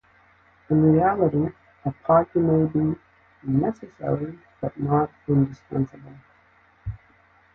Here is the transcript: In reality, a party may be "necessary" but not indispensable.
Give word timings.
In 0.71 0.81
reality, 0.81 1.53
a 1.85 1.91
party 1.91 2.39
may 2.39 2.65
be 2.65 2.95
"necessary" 3.43 4.39
but 4.59 4.75
not 4.79 5.11
indispensable. 5.27 6.15